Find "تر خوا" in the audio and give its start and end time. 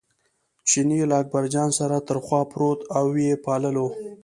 2.07-2.41